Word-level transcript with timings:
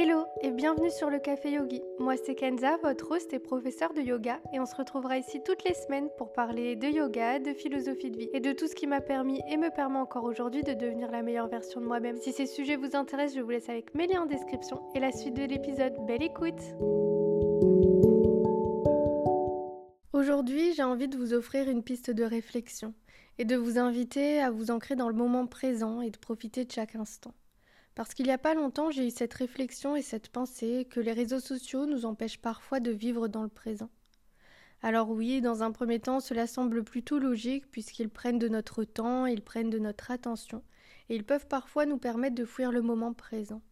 Hello 0.00 0.26
et 0.42 0.52
bienvenue 0.52 0.92
sur 0.92 1.10
le 1.10 1.18
Café 1.18 1.50
Yogi. 1.50 1.82
Moi 1.98 2.14
c'est 2.16 2.36
Kenza, 2.36 2.76
votre 2.84 3.10
host 3.10 3.32
et 3.32 3.40
professeur 3.40 3.92
de 3.94 4.00
yoga 4.00 4.38
et 4.52 4.60
on 4.60 4.64
se 4.64 4.76
retrouvera 4.76 5.18
ici 5.18 5.42
toutes 5.44 5.64
les 5.64 5.74
semaines 5.74 6.08
pour 6.16 6.32
parler 6.32 6.76
de 6.76 6.86
yoga, 6.86 7.40
de 7.40 7.52
philosophie 7.52 8.12
de 8.12 8.16
vie 8.16 8.28
et 8.32 8.38
de 8.38 8.52
tout 8.52 8.68
ce 8.68 8.76
qui 8.76 8.86
m'a 8.86 9.00
permis 9.00 9.40
et 9.50 9.56
me 9.56 9.70
permet 9.70 9.98
encore 9.98 10.22
aujourd'hui 10.22 10.62
de 10.62 10.72
devenir 10.72 11.10
la 11.10 11.22
meilleure 11.22 11.48
version 11.48 11.80
de 11.80 11.86
moi-même. 11.86 12.16
Si 12.18 12.32
ces 12.32 12.46
sujets 12.46 12.76
vous 12.76 12.94
intéressent, 12.94 13.38
je 13.38 13.40
vous 13.40 13.50
laisse 13.50 13.68
avec 13.68 13.92
mes 13.96 14.06
liens 14.06 14.22
en 14.22 14.26
description 14.26 14.80
et 14.94 15.00
la 15.00 15.10
suite 15.10 15.34
de 15.34 15.42
l'épisode. 15.42 15.96
Belle 16.06 16.22
écoute 16.22 16.62
Aujourd'hui 20.12 20.74
j'ai 20.74 20.84
envie 20.84 21.08
de 21.08 21.16
vous 21.16 21.34
offrir 21.34 21.68
une 21.68 21.82
piste 21.82 22.12
de 22.12 22.22
réflexion 22.22 22.94
et 23.38 23.44
de 23.44 23.56
vous 23.56 23.80
inviter 23.80 24.40
à 24.40 24.52
vous 24.52 24.70
ancrer 24.70 24.94
dans 24.94 25.08
le 25.08 25.16
moment 25.16 25.48
présent 25.48 26.02
et 26.02 26.10
de 26.10 26.18
profiter 26.18 26.64
de 26.64 26.70
chaque 26.70 26.94
instant. 26.94 27.34
Parce 27.98 28.14
qu'il 28.14 28.26
n'y 28.26 28.32
a 28.32 28.38
pas 28.38 28.54
longtemps, 28.54 28.92
j'ai 28.92 29.08
eu 29.08 29.10
cette 29.10 29.34
réflexion 29.34 29.96
et 29.96 30.02
cette 30.02 30.28
pensée 30.28 30.86
que 30.88 31.00
les 31.00 31.10
réseaux 31.10 31.40
sociaux 31.40 31.84
nous 31.84 32.06
empêchent 32.06 32.40
parfois 32.40 32.78
de 32.78 32.92
vivre 32.92 33.26
dans 33.26 33.42
le 33.42 33.48
présent. 33.48 33.90
Alors 34.82 35.10
oui, 35.10 35.40
dans 35.40 35.64
un 35.64 35.72
premier 35.72 35.98
temps, 35.98 36.20
cela 36.20 36.46
semble 36.46 36.84
plutôt 36.84 37.18
logique 37.18 37.68
puisqu'ils 37.72 38.08
prennent 38.08 38.38
de 38.38 38.46
notre 38.46 38.84
temps, 38.84 39.26
ils 39.26 39.42
prennent 39.42 39.68
de 39.68 39.80
notre 39.80 40.12
attention, 40.12 40.62
et 41.08 41.16
ils 41.16 41.24
peuvent 41.24 41.48
parfois 41.48 41.86
nous 41.86 41.98
permettre 41.98 42.36
de 42.36 42.44
fuir 42.44 42.70
le 42.70 42.82
moment 42.82 43.14
présent. 43.14 43.62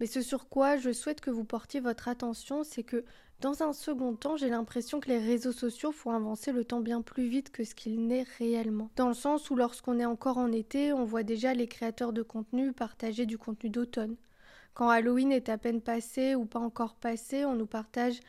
Mais 0.00 0.06
ce 0.06 0.22
sur 0.22 0.48
quoi 0.48 0.78
je 0.78 0.92
souhaite 0.92 1.20
que 1.20 1.30
vous 1.30 1.44
portiez 1.44 1.80
votre 1.80 2.08
attention, 2.08 2.64
c'est 2.64 2.82
que 2.82 3.04
dans 3.40 3.62
un 3.62 3.72
second 3.72 4.14
temps, 4.14 4.36
j'ai 4.36 4.48
l'impression 4.48 5.00
que 5.00 5.08
les 5.08 5.18
réseaux 5.18 5.52
sociaux 5.52 5.92
font 5.92 6.10
avancer 6.10 6.52
le 6.52 6.64
temps 6.64 6.80
bien 6.80 7.00
plus 7.00 7.26
vite 7.26 7.50
que 7.50 7.64
ce 7.64 7.74
qu'il 7.74 8.06
n'est 8.06 8.26
réellement. 8.38 8.90
Dans 8.96 9.08
le 9.08 9.14
sens 9.14 9.48
où 9.50 9.56
lorsqu'on 9.56 9.98
est 9.98 10.04
encore 10.04 10.36
en 10.36 10.52
été, 10.52 10.92
on 10.92 11.04
voit 11.04 11.22
déjà 11.22 11.54
les 11.54 11.66
créateurs 11.66 12.12
de 12.12 12.22
contenu 12.22 12.72
partager 12.72 13.24
du 13.24 13.38
contenu 13.38 13.70
d'automne. 13.70 14.16
Quand 14.74 14.88
Halloween 14.88 15.32
est 15.32 15.48
à 15.48 15.58
peine 15.58 15.80
passé 15.80 16.34
ou 16.34 16.44
pas 16.44 16.58
encore 16.58 16.94
passé, 16.94 17.44
on 17.44 17.54
nous 17.54 17.66
partage 17.66 18.20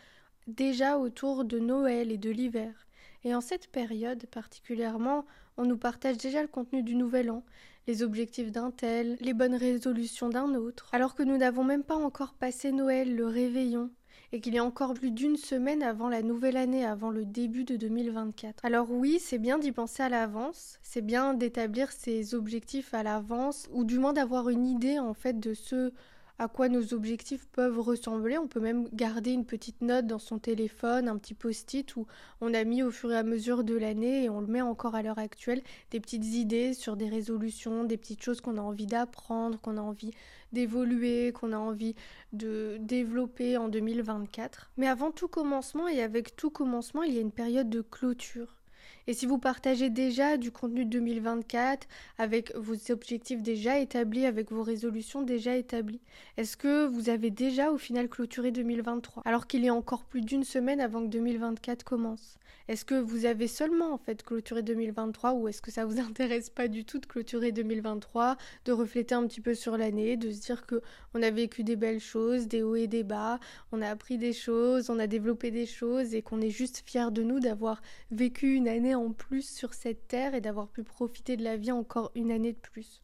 déjà 0.47 0.97
autour 0.97 1.45
de 1.45 1.59
Noël 1.59 2.11
et 2.11 2.17
de 2.17 2.29
l'hiver. 2.29 2.87
Et 3.23 3.35
en 3.35 3.41
cette 3.41 3.67
période 3.67 4.25
particulièrement, 4.27 5.25
on 5.57 5.65
nous 5.65 5.77
partage 5.77 6.17
déjà 6.17 6.41
le 6.41 6.47
contenu 6.47 6.83
du 6.83 6.95
nouvel 6.95 7.29
an, 7.29 7.43
les 7.91 8.03
objectifs 8.03 8.53
d'un 8.53 8.71
tel, 8.71 9.17
les 9.19 9.33
bonnes 9.33 9.53
résolutions 9.53 10.29
d'un 10.29 10.55
autre, 10.55 10.87
alors 10.93 11.13
que 11.13 11.23
nous 11.23 11.35
n'avons 11.35 11.65
même 11.65 11.83
pas 11.83 11.97
encore 11.97 12.33
passé 12.35 12.71
Noël, 12.71 13.13
le 13.17 13.27
réveillon, 13.27 13.89
et 14.31 14.39
qu'il 14.39 14.53
y 14.53 14.59
a 14.59 14.63
encore 14.63 14.93
plus 14.93 15.11
d'une 15.11 15.35
semaine 15.35 15.83
avant 15.83 16.07
la 16.07 16.21
nouvelle 16.21 16.55
année, 16.55 16.85
avant 16.85 17.09
le 17.09 17.25
début 17.25 17.65
de 17.65 17.75
2024. 17.75 18.63
Alors 18.63 18.89
oui, 18.91 19.19
c'est 19.19 19.39
bien 19.39 19.57
d'y 19.59 19.73
penser 19.73 20.03
à 20.03 20.07
l'avance, 20.07 20.79
c'est 20.81 21.01
bien 21.01 21.33
d'établir 21.33 21.91
ses 21.91 22.33
objectifs 22.33 22.93
à 22.93 23.03
l'avance, 23.03 23.67
ou 23.73 23.83
du 23.83 23.99
moins 23.99 24.13
d'avoir 24.13 24.47
une 24.47 24.67
idée 24.67 24.97
en 24.97 25.13
fait 25.13 25.37
de 25.37 25.53
ce 25.53 25.91
à 26.39 26.47
quoi 26.47 26.69
nos 26.69 26.93
objectifs 26.93 27.47
peuvent 27.47 27.79
ressembler. 27.79 28.37
On 28.37 28.47
peut 28.47 28.59
même 28.59 28.87
garder 28.93 29.31
une 29.31 29.45
petite 29.45 29.81
note 29.81 30.07
dans 30.07 30.19
son 30.19 30.39
téléphone, 30.39 31.07
un 31.07 31.17
petit 31.17 31.33
post-it 31.33 31.95
où 31.95 32.07
on 32.41 32.53
a 32.53 32.63
mis 32.63 32.83
au 32.83 32.91
fur 32.91 33.11
et 33.11 33.17
à 33.17 33.23
mesure 33.23 33.63
de 33.63 33.75
l'année 33.75 34.23
et 34.23 34.29
on 34.29 34.41
le 34.41 34.47
met 34.47 34.61
encore 34.61 34.95
à 34.95 35.01
l'heure 35.01 35.19
actuelle 35.19 35.61
des 35.91 35.99
petites 35.99 36.25
idées 36.25 36.73
sur 36.73 36.95
des 36.95 37.09
résolutions, 37.09 37.83
des 37.83 37.97
petites 37.97 38.23
choses 38.23 38.41
qu'on 38.41 38.57
a 38.57 38.61
envie 38.61 38.87
d'apprendre, 38.87 39.59
qu'on 39.59 39.77
a 39.77 39.81
envie 39.81 40.11
d'évoluer, 40.51 41.31
qu'on 41.31 41.53
a 41.53 41.57
envie 41.57 41.95
de 42.33 42.77
développer 42.79 43.57
en 43.57 43.69
2024. 43.69 44.71
Mais 44.77 44.87
avant 44.87 45.11
tout 45.11 45.27
commencement 45.27 45.87
et 45.87 46.01
avec 46.01 46.35
tout 46.35 46.49
commencement, 46.49 47.03
il 47.03 47.13
y 47.13 47.17
a 47.17 47.21
une 47.21 47.31
période 47.31 47.69
de 47.69 47.81
clôture. 47.81 48.60
Et 49.07 49.13
si 49.13 49.25
vous 49.25 49.37
partagez 49.37 49.89
déjà 49.89 50.37
du 50.37 50.51
contenu 50.51 50.85
de 50.85 50.89
2024 50.91 51.87
avec 52.17 52.55
vos 52.55 52.75
objectifs 52.91 53.41
déjà 53.41 53.79
établis, 53.79 54.25
avec 54.25 54.51
vos 54.51 54.63
résolutions 54.63 55.21
déjà 55.21 55.55
établies, 55.55 56.01
est-ce 56.37 56.57
que 56.57 56.85
vous 56.85 57.09
avez 57.09 57.29
déjà 57.29 57.71
au 57.71 57.77
final 57.77 58.09
clôturé 58.09 58.51
2023 58.51 59.23
alors 59.25 59.47
qu'il 59.47 59.63
y 59.63 59.69
a 59.69 59.73
encore 59.73 60.03
plus 60.03 60.21
d'une 60.21 60.43
semaine 60.43 60.81
avant 60.81 61.01
que 61.01 61.07
2024 61.07 61.83
commence? 61.83 62.37
Est-ce 62.71 62.85
que 62.85 62.95
vous 62.95 63.25
avez 63.25 63.49
seulement 63.49 63.93
en 63.93 63.97
fait 63.97 64.23
clôturé 64.23 64.63
2023 64.63 65.33
ou 65.33 65.49
est-ce 65.49 65.61
que 65.61 65.71
ça 65.71 65.83
vous 65.83 65.99
intéresse 65.99 66.49
pas 66.49 66.69
du 66.69 66.85
tout 66.85 66.99
de 66.99 67.05
clôturer 67.05 67.51
2023, 67.51 68.37
de 68.63 68.71
refléter 68.71 69.13
un 69.13 69.27
petit 69.27 69.41
peu 69.41 69.55
sur 69.55 69.75
l'année, 69.75 70.15
de 70.15 70.31
se 70.31 70.39
dire 70.39 70.65
que 70.65 70.81
on 71.13 71.21
a 71.21 71.31
vécu 71.31 71.65
des 71.65 71.75
belles 71.75 71.99
choses, 71.99 72.47
des 72.47 72.63
hauts 72.63 72.77
et 72.77 72.87
des 72.87 73.03
bas, 73.03 73.41
on 73.73 73.81
a 73.81 73.89
appris 73.89 74.17
des 74.17 74.31
choses, 74.31 74.89
on 74.89 74.99
a 74.99 75.07
développé 75.07 75.51
des 75.51 75.65
choses 75.65 76.15
et 76.15 76.21
qu'on 76.21 76.39
est 76.39 76.49
juste 76.49 76.81
fier 76.85 77.11
de 77.11 77.23
nous 77.23 77.41
d'avoir 77.41 77.81
vécu 78.09 78.53
une 78.53 78.69
année 78.69 78.95
en 78.95 79.11
plus 79.11 79.49
sur 79.49 79.73
cette 79.73 80.07
terre 80.07 80.33
et 80.33 80.39
d'avoir 80.39 80.69
pu 80.69 80.83
profiter 80.83 81.35
de 81.35 81.43
la 81.43 81.57
vie 81.57 81.73
encore 81.73 82.09
une 82.15 82.31
année 82.31 82.53
de 82.53 82.69
plus? 82.71 83.01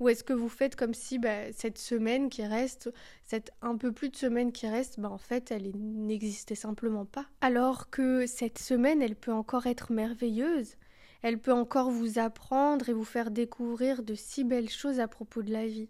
Ou 0.00 0.08
est-ce 0.08 0.24
que 0.24 0.32
vous 0.32 0.48
faites 0.48 0.76
comme 0.76 0.94
si 0.94 1.18
bah, 1.18 1.52
cette 1.52 1.78
semaine 1.78 2.28
qui 2.28 2.44
reste, 2.44 2.92
cette 3.24 3.52
un 3.62 3.76
peu 3.76 3.92
plus 3.92 4.10
de 4.10 4.16
semaine 4.16 4.52
qui 4.52 4.66
reste, 4.66 4.98
bah, 4.98 5.10
en 5.10 5.18
fait, 5.18 5.50
elle 5.50 5.72
n'existait 5.74 6.54
simplement 6.54 7.04
pas 7.04 7.26
Alors 7.40 7.90
que 7.90 8.26
cette 8.26 8.58
semaine, 8.58 9.02
elle 9.02 9.16
peut 9.16 9.32
encore 9.32 9.66
être 9.66 9.92
merveilleuse, 9.92 10.76
elle 11.22 11.38
peut 11.38 11.52
encore 11.52 11.90
vous 11.90 12.18
apprendre 12.18 12.88
et 12.88 12.92
vous 12.92 13.04
faire 13.04 13.30
découvrir 13.30 14.02
de 14.02 14.14
si 14.14 14.44
belles 14.44 14.70
choses 14.70 15.00
à 15.00 15.08
propos 15.08 15.42
de 15.42 15.52
la 15.52 15.66
vie. 15.66 15.88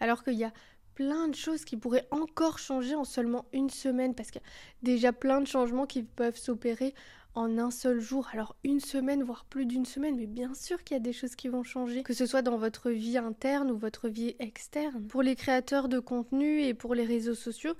Alors 0.00 0.24
qu'il 0.24 0.34
y 0.34 0.44
a 0.44 0.52
plein 0.94 1.28
de 1.28 1.34
choses 1.34 1.64
qui 1.64 1.76
pourraient 1.76 2.06
encore 2.10 2.58
changer 2.58 2.94
en 2.94 3.04
seulement 3.04 3.46
une 3.52 3.70
semaine, 3.70 4.14
parce 4.14 4.30
qu'il 4.30 4.40
y 4.40 4.44
a 4.44 4.48
déjà 4.82 5.12
plein 5.12 5.40
de 5.40 5.46
changements 5.46 5.86
qui 5.86 6.02
peuvent 6.02 6.36
s'opérer 6.36 6.94
en 7.34 7.58
un 7.58 7.70
seul 7.70 8.00
jour, 8.00 8.28
alors 8.32 8.54
une 8.62 8.80
semaine, 8.80 9.22
voire 9.22 9.44
plus 9.44 9.66
d'une 9.66 9.84
semaine, 9.84 10.16
mais 10.16 10.26
bien 10.26 10.54
sûr 10.54 10.84
qu'il 10.84 10.96
y 10.96 11.00
a 11.00 11.02
des 11.02 11.12
choses 11.12 11.34
qui 11.34 11.48
vont 11.48 11.64
changer, 11.64 12.04
que 12.04 12.14
ce 12.14 12.26
soit 12.26 12.42
dans 12.42 12.58
votre 12.58 12.90
vie 12.90 13.18
interne 13.18 13.70
ou 13.70 13.76
votre 13.76 14.08
vie 14.08 14.36
externe. 14.38 15.06
Pour 15.08 15.22
les 15.22 15.34
créateurs 15.34 15.88
de 15.88 15.98
contenu 15.98 16.62
et 16.62 16.74
pour 16.74 16.94
les 16.94 17.04
réseaux 17.04 17.34
sociaux, 17.34 17.74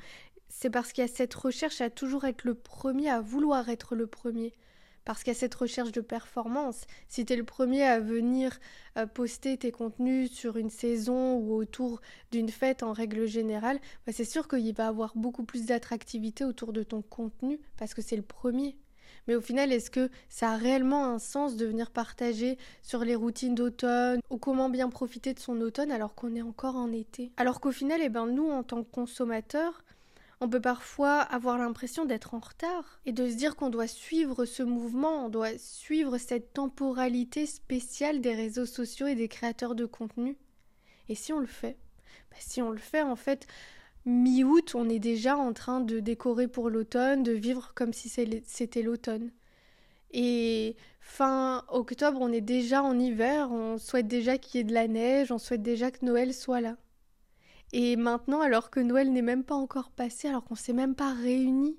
c'est 0.48 0.70
parce 0.70 0.92
qu'il 0.92 1.02
y 1.02 1.04
a 1.04 1.08
cette 1.08 1.34
recherche 1.34 1.80
à 1.80 1.90
toujours 1.90 2.24
être 2.24 2.44
le 2.44 2.54
premier, 2.54 3.08
à 3.10 3.20
vouloir 3.20 3.68
être 3.68 3.94
le 3.94 4.06
premier. 4.06 4.54
Parce 5.04 5.22
qu'il 5.22 5.34
y 5.34 5.36
a 5.36 5.38
cette 5.38 5.54
recherche 5.54 5.92
de 5.92 6.00
performance. 6.00 6.86
Si 7.08 7.26
tu 7.26 7.34
es 7.34 7.36
le 7.36 7.44
premier 7.44 7.82
à 7.82 8.00
venir 8.00 8.58
euh, 8.96 9.06
poster 9.06 9.58
tes 9.58 9.70
contenus 9.70 10.32
sur 10.32 10.56
une 10.56 10.70
saison 10.70 11.36
ou 11.36 11.52
autour 11.52 12.00
d'une 12.32 12.48
fête 12.48 12.82
en 12.82 12.94
règle 12.94 13.26
générale, 13.26 13.78
bah, 14.06 14.12
c'est 14.14 14.24
sûr 14.24 14.48
qu'il 14.48 14.74
va 14.74 14.84
y 14.84 14.86
avoir 14.86 15.12
beaucoup 15.14 15.44
plus 15.44 15.66
d'attractivité 15.66 16.44
autour 16.44 16.72
de 16.72 16.82
ton 16.82 17.02
contenu 17.02 17.60
parce 17.76 17.92
que 17.92 18.00
c'est 18.00 18.16
le 18.16 18.22
premier. 18.22 18.78
Mais 19.26 19.34
au 19.34 19.40
final, 19.40 19.72
est-ce 19.72 19.90
que 19.90 20.10
ça 20.28 20.50
a 20.50 20.56
réellement 20.56 21.04
un 21.06 21.18
sens 21.18 21.56
de 21.56 21.66
venir 21.66 21.90
partager 21.90 22.58
sur 22.82 23.04
les 23.04 23.14
routines 23.14 23.54
d'automne 23.54 24.20
ou 24.30 24.38
comment 24.38 24.68
bien 24.68 24.88
profiter 24.88 25.34
de 25.34 25.38
son 25.38 25.60
automne 25.60 25.90
alors 25.90 26.14
qu'on 26.14 26.34
est 26.34 26.42
encore 26.42 26.76
en 26.76 26.92
été? 26.92 27.32
Alors 27.36 27.60
qu'au 27.60 27.72
final, 27.72 28.00
eh 28.02 28.08
ben, 28.08 28.26
nous, 28.26 28.50
en 28.50 28.62
tant 28.62 28.82
que 28.82 28.90
consommateurs, 28.90 29.84
on 30.40 30.48
peut 30.48 30.60
parfois 30.60 31.20
avoir 31.20 31.58
l'impression 31.58 32.04
d'être 32.04 32.34
en 32.34 32.40
retard 32.40 33.00
et 33.06 33.12
de 33.12 33.28
se 33.30 33.34
dire 33.34 33.56
qu'on 33.56 33.70
doit 33.70 33.86
suivre 33.86 34.44
ce 34.44 34.62
mouvement, 34.62 35.26
on 35.26 35.28
doit 35.28 35.56
suivre 35.58 36.18
cette 36.18 36.52
temporalité 36.52 37.46
spéciale 37.46 38.20
des 38.20 38.34
réseaux 38.34 38.66
sociaux 38.66 39.06
et 39.06 39.14
des 39.14 39.28
créateurs 39.28 39.74
de 39.74 39.86
contenu. 39.86 40.36
Et 41.08 41.14
si 41.14 41.32
on 41.32 41.38
le 41.38 41.46
fait? 41.46 41.76
Bah, 42.30 42.36
Si 42.40 42.60
on 42.62 42.70
le 42.70 42.78
fait, 42.78 43.02
en 43.02 43.16
fait, 43.16 43.46
mi-août, 44.06 44.74
on 44.74 44.88
est 44.88 44.98
déjà 44.98 45.36
en 45.36 45.52
train 45.52 45.80
de 45.80 46.00
décorer 46.00 46.48
pour 46.48 46.70
l'automne, 46.70 47.22
de 47.22 47.32
vivre 47.32 47.72
comme 47.74 47.92
si 47.92 48.08
c'était 48.08 48.82
l'automne. 48.82 49.30
Et 50.12 50.76
fin 51.00 51.64
octobre, 51.68 52.18
on 52.20 52.32
est 52.32 52.40
déjà 52.40 52.82
en 52.82 52.98
hiver, 52.98 53.50
on 53.50 53.78
souhaite 53.78 54.06
déjà 54.06 54.38
qu'il 54.38 54.58
y 54.58 54.60
ait 54.60 54.64
de 54.64 54.74
la 54.74 54.88
neige, 54.88 55.32
on 55.32 55.38
souhaite 55.38 55.62
déjà 55.62 55.90
que 55.90 56.04
Noël 56.04 56.32
soit 56.32 56.60
là. 56.60 56.76
Et 57.72 57.96
maintenant, 57.96 58.40
alors 58.40 58.70
que 58.70 58.80
Noël 58.80 59.12
n'est 59.12 59.22
même 59.22 59.42
pas 59.44 59.56
encore 59.56 59.90
passé, 59.90 60.28
alors 60.28 60.44
qu'on 60.44 60.54
s'est 60.54 60.72
même 60.72 60.94
pas 60.94 61.12
réunis, 61.12 61.76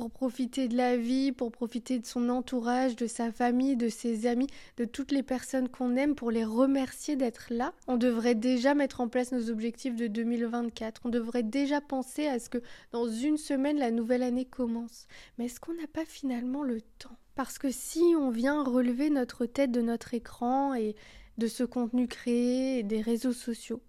pour 0.00 0.10
profiter 0.10 0.66
de 0.66 0.78
la 0.78 0.96
vie, 0.96 1.30
pour 1.30 1.52
profiter 1.52 1.98
de 1.98 2.06
son 2.06 2.30
entourage, 2.30 2.96
de 2.96 3.06
sa 3.06 3.30
famille, 3.30 3.76
de 3.76 3.90
ses 3.90 4.26
amis, 4.26 4.46
de 4.78 4.86
toutes 4.86 5.12
les 5.12 5.22
personnes 5.22 5.68
qu'on 5.68 5.94
aime, 5.94 6.14
pour 6.14 6.30
les 6.30 6.42
remercier 6.42 7.16
d'être 7.16 7.48
là, 7.50 7.74
on 7.86 7.98
devrait 7.98 8.34
déjà 8.34 8.74
mettre 8.74 9.02
en 9.02 9.08
place 9.08 9.30
nos 9.30 9.50
objectifs 9.50 9.96
de 9.96 10.06
2024. 10.06 11.02
On 11.04 11.10
devrait 11.10 11.42
déjà 11.42 11.82
penser 11.82 12.26
à 12.26 12.38
ce 12.38 12.48
que 12.48 12.62
dans 12.92 13.08
une 13.08 13.36
semaine, 13.36 13.76
la 13.76 13.90
nouvelle 13.90 14.22
année 14.22 14.46
commence. 14.46 15.06
Mais 15.36 15.44
est-ce 15.44 15.60
qu'on 15.60 15.74
n'a 15.74 15.86
pas 15.86 16.06
finalement 16.06 16.62
le 16.62 16.80
temps? 16.80 17.18
Parce 17.34 17.58
que 17.58 17.70
si 17.70 18.00
on 18.18 18.30
vient 18.30 18.64
relever 18.64 19.10
notre 19.10 19.44
tête 19.44 19.70
de 19.70 19.82
notre 19.82 20.14
écran 20.14 20.72
et 20.72 20.94
de 21.36 21.46
ce 21.46 21.62
contenu 21.62 22.08
créé 22.08 22.78
et 22.78 22.82
des 22.82 23.02
réseaux 23.02 23.34
sociaux, 23.34 23.82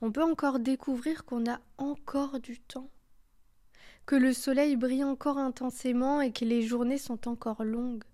on 0.00 0.10
peut 0.10 0.24
encore 0.24 0.60
découvrir 0.60 1.26
qu'on 1.26 1.44
a 1.44 1.60
encore 1.76 2.40
du 2.40 2.58
temps 2.58 2.88
que 4.06 4.14
le 4.14 4.32
soleil 4.32 4.76
brille 4.76 5.04
encore 5.04 5.38
intensément 5.38 6.20
et 6.20 6.32
que 6.32 6.44
les 6.44 6.62
journées 6.62 6.98
sont 6.98 7.28
encore 7.28 7.64
longues, 7.64 8.04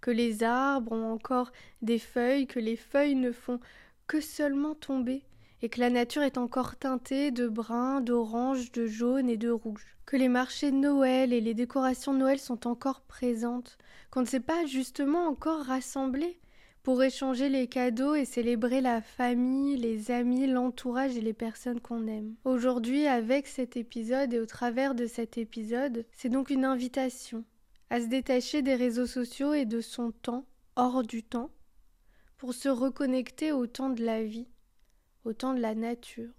que 0.00 0.10
les 0.10 0.42
arbres 0.42 0.92
ont 0.92 1.12
encore 1.12 1.52
des 1.82 2.00
feuilles, 2.00 2.48
que 2.48 2.58
les 2.58 2.76
feuilles 2.76 3.14
ne 3.14 3.30
font 3.30 3.60
que 4.08 4.20
seulement 4.20 4.74
tomber, 4.74 5.22
et 5.62 5.68
que 5.68 5.80
la 5.80 5.90
nature 5.90 6.22
est 6.22 6.36
encore 6.36 6.76
teintée 6.76 7.30
de 7.30 7.48
brun, 7.48 8.00
d'orange, 8.00 8.72
de 8.72 8.86
jaune 8.86 9.30
et 9.30 9.36
de 9.36 9.50
rouge, 9.50 9.96
que 10.04 10.16
les 10.16 10.28
marchés 10.28 10.70
de 10.70 10.76
Noël 10.76 11.32
et 11.32 11.40
les 11.40 11.54
décorations 11.54 12.12
de 12.12 12.18
Noël 12.18 12.38
sont 12.38 12.66
encore 12.66 13.00
présentes, 13.02 13.78
qu'on 14.10 14.20
ne 14.20 14.26
s'est 14.26 14.40
pas 14.40 14.66
justement 14.66 15.26
encore 15.26 15.64
rassemblés 15.64 16.38
pour 16.86 17.02
échanger 17.02 17.48
les 17.48 17.66
cadeaux 17.66 18.14
et 18.14 18.24
célébrer 18.24 18.80
la 18.80 19.02
famille, 19.02 19.76
les 19.76 20.12
amis, 20.12 20.46
l'entourage 20.46 21.16
et 21.16 21.20
les 21.20 21.32
personnes 21.32 21.80
qu'on 21.80 22.06
aime. 22.06 22.36
Aujourd'hui, 22.44 23.08
avec 23.08 23.48
cet 23.48 23.76
épisode 23.76 24.32
et 24.32 24.38
au 24.38 24.46
travers 24.46 24.94
de 24.94 25.06
cet 25.06 25.36
épisode, 25.36 26.06
c'est 26.12 26.28
donc 26.28 26.48
une 26.48 26.64
invitation 26.64 27.44
à 27.90 28.00
se 28.00 28.06
détacher 28.06 28.62
des 28.62 28.76
réseaux 28.76 29.08
sociaux 29.08 29.52
et 29.52 29.64
de 29.64 29.80
son 29.80 30.12
temps, 30.12 30.46
hors 30.76 31.02
du 31.02 31.24
temps, 31.24 31.50
pour 32.38 32.54
se 32.54 32.68
reconnecter 32.68 33.50
au 33.50 33.66
temps 33.66 33.90
de 33.90 34.04
la 34.04 34.22
vie, 34.22 34.46
au 35.24 35.32
temps 35.32 35.54
de 35.54 35.60
la 35.60 35.74
nature, 35.74 36.30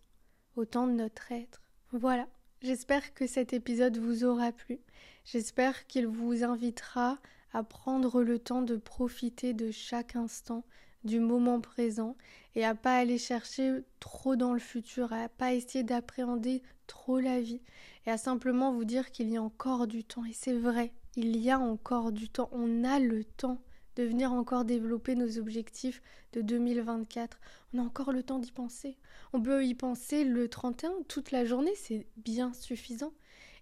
au 0.55 0.63
temps 0.63 0.87
de 0.87 0.93
notre 0.93 1.29
être. 1.33 1.61
Voilà, 1.91 2.25
j'espère 2.61 3.13
que 3.13 3.27
cet 3.27 3.51
épisode 3.51 3.97
vous 3.97 4.23
aura 4.23 4.53
plu, 4.53 4.79
j'espère 5.25 5.87
qu'il 5.87 6.07
vous 6.07 6.45
invitera 6.45 7.19
à 7.53 7.63
prendre 7.63 8.23
le 8.23 8.39
temps 8.39 8.61
de 8.61 8.75
profiter 8.75 9.53
de 9.53 9.71
chaque 9.71 10.15
instant, 10.15 10.63
du 11.03 11.19
moment 11.19 11.61
présent, 11.61 12.15
et 12.55 12.65
à 12.65 12.75
pas 12.75 12.97
aller 12.97 13.17
chercher 13.17 13.81
trop 13.99 14.35
dans 14.35 14.53
le 14.53 14.59
futur, 14.59 15.13
à 15.13 15.29
pas 15.29 15.53
essayer 15.53 15.83
d'appréhender 15.83 16.61
trop 16.87 17.19
la 17.19 17.39
vie, 17.39 17.61
et 18.05 18.11
à 18.11 18.17
simplement 18.17 18.73
vous 18.73 18.85
dire 18.85 19.11
qu'il 19.11 19.29
y 19.29 19.37
a 19.37 19.41
encore 19.41 19.87
du 19.87 20.03
temps. 20.03 20.25
Et 20.25 20.33
c'est 20.33 20.53
vrai, 20.53 20.91
il 21.15 21.37
y 21.37 21.51
a 21.51 21.59
encore 21.59 22.11
du 22.11 22.29
temps, 22.29 22.49
on 22.51 22.83
a 22.83 22.99
le 22.99 23.23
temps 23.23 23.61
de 23.97 24.03
venir 24.03 24.31
encore 24.31 24.63
développer 24.63 25.15
nos 25.15 25.39
objectifs 25.39 26.01
de 26.33 26.41
2024. 26.41 27.39
On 27.73 27.79
a 27.79 27.81
encore 27.81 28.11
le 28.11 28.21
temps 28.21 28.37
d'y 28.37 28.51
penser. 28.51 28.95
On 29.33 29.41
peut 29.41 29.65
y 29.65 29.73
penser 29.73 30.23
le 30.23 30.47
31 30.47 30.91
toute 31.07 31.31
la 31.31 31.45
journée, 31.45 31.73
c'est 31.75 32.05
bien 32.17 32.53
suffisant. 32.53 33.11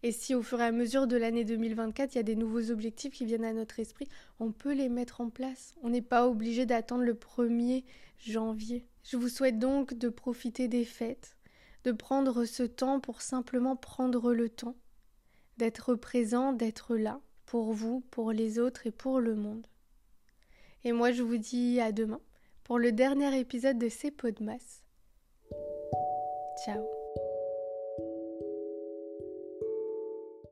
Et 0.06 0.12
si 0.12 0.36
au 0.36 0.44
fur 0.44 0.62
et 0.62 0.66
à 0.66 0.72
mesure 0.72 1.08
de 1.08 1.18
l'année 1.18 1.46
2024, 1.46 2.14
il 2.14 2.18
y 2.18 2.20
a 2.20 2.24
des 2.24 2.36
nouveaux 2.36 2.70
objectifs 2.70 3.12
qui 3.12 3.26
viennent 3.26 3.44
à 3.44 3.54
notre 3.54 3.80
esprit, 3.80 4.08
on 4.40 4.52
peut 4.52 4.72
les 4.72 4.88
mettre 4.88 5.20
en 5.20 5.32
place. 5.32 5.74
On 5.82 5.90
n'est 5.90 6.04
pas 6.04 6.28
obligé 6.28 6.68
d'attendre 6.68 7.02
le 7.02 7.16
1er 7.16 7.84
janvier. 8.20 8.86
Je 9.02 9.18
vous 9.18 9.30
souhaite 9.30 9.58
donc 9.58 9.96
de 9.96 10.10
profiter 10.10 10.68
des 10.68 10.86
fêtes, 10.86 11.36
de 11.86 11.92
prendre 11.92 12.46
ce 12.46 12.62
temps 12.62 13.00
pour 13.00 13.24
simplement 13.24 13.76
prendre 13.76 14.32
le 14.32 14.48
temps, 14.48 14.76
d'être 15.58 15.96
présent, 15.96 16.54
d'être 16.54 16.96
là, 16.96 17.20
pour 17.48 17.74
vous, 17.74 18.02
pour 18.12 18.32
les 18.32 18.60
autres 18.60 18.86
et 18.86 18.92
pour 18.92 19.20
le 19.20 19.34
monde. 19.34 19.66
Et 20.84 20.92
moi 20.92 21.14
je 21.14 21.24
vous 21.24 21.38
dis 21.38 21.80
à 21.82 21.92
demain 21.92 22.22
pour 22.64 22.78
le 22.78 22.92
dernier 22.92 23.40
épisode 23.40 23.80
de 23.80 23.90
ces 23.90 24.12
pots 24.12 24.40
masse. 24.40 24.84
Ciao 26.64 26.95